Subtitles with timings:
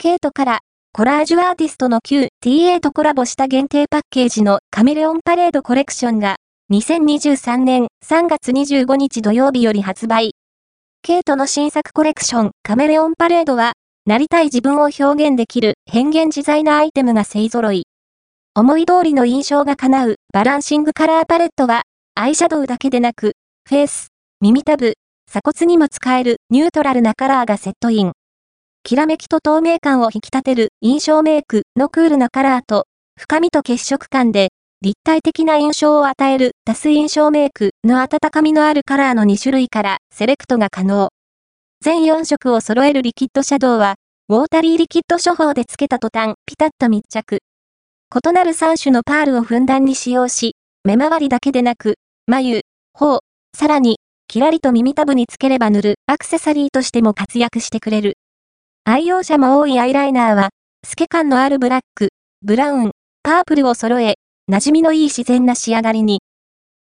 [0.00, 0.60] ケイトから
[0.92, 6.36] コラージュアーティストの QTA とコラボした限定パッケージのカメレオンパレードコレクションが
[6.72, 10.36] 2023年3月25日土曜日より発売。
[11.02, 13.72] ケイトの新作コレクションカメレオンパレードは
[14.06, 17.82] なりたい自分を表現できる変幻自在なアイテムが勢揃い。
[18.54, 21.82] 思い通りの印象が叶うバランシングカラーパレットは
[22.14, 23.32] アイシャドウだけでなく
[23.68, 24.10] フェイス、
[24.40, 24.94] 耳たぶ、
[25.26, 28.12] 鎖骨にも使えるニュートラルなカラーがセットイン。
[28.88, 32.86] きらめきと透明感を引き立てる印象メイクのクールなカラーと、
[33.20, 34.48] 深みと血色感で
[34.80, 41.10] 立体的な印象を与える多数印象メイクの温かみのあるカラーの2種類からセレクトが可能。
[41.82, 43.96] 全4色を揃えるリキッドシャドウは、
[44.30, 47.40] ウォータリーリキッド処方で付けた途端、ピタッと密着。
[48.26, 51.96] 異なる3種のパールをふんだんに使用し、目周りだけでなく、
[52.26, 52.62] 眉、
[52.94, 53.20] 頬、
[53.54, 53.98] さらに、
[54.28, 58.17] キラリと耳たぶにつければ塗るアクセサリーとしても活躍してくれる。
[58.90, 60.48] 愛用者も多いアイライナーは、
[60.82, 62.08] 透け感のあるブラック、
[62.40, 62.92] ブラウン、
[63.22, 64.14] パープルを揃え、
[64.50, 66.22] 馴染みのいい自然な仕上がりに。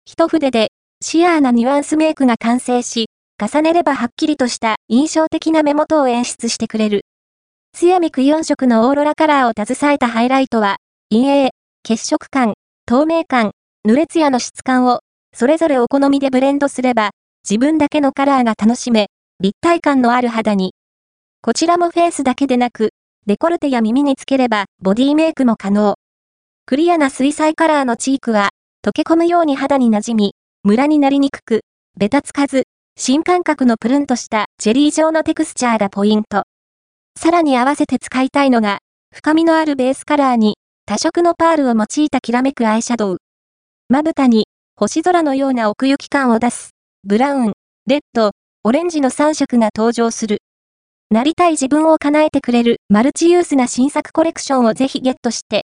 [0.04, 0.68] 一筆で、
[1.02, 3.06] シアーなニュアンスメイクが完成し、
[3.42, 7.06] 重ねればはっきりとした印象的な目元を演出してくれる。
[7.72, 11.52] ツヤミク4色のオーロラカラーを携えたハイライトは、陰影、
[11.84, 13.52] 血色感、透明感、
[13.88, 15.00] 濡れツヤの質感を、
[15.34, 17.12] それぞれお好みでブレンドすれば、
[17.50, 19.08] 自分だけのカラーが楽しめ、
[19.40, 20.74] 立体感のある肌に。
[21.46, 22.92] こちらもフェイスだけでなく、
[23.26, 25.96] デコルテや耳につければボディメイクも可能。
[26.66, 31.66] クリアな水彩カラーのチークは、溶け込むように肌に馴染み、ムラになりにくく、
[32.00, 32.64] ベタつかず、
[32.96, 36.44] 新感覚のプルンとしたジェリー状のテクスチャーがポイント。
[37.20, 38.78] さらに合わせて使いたいのが、
[39.14, 43.18] 深みのあるベースカラーに、多色のパールを用いたきらめくアイシャドウ。
[43.90, 44.46] まぶたに、
[44.78, 46.70] 星空のような奥行き感を出す、
[47.04, 47.54] ブラウン、
[47.86, 48.32] レッド、
[48.64, 50.38] オレンジの3色が登場する。
[51.14, 55.62] なりたい自分を叶えてくれるマルチユースな新作コレクションをぜひゲットして、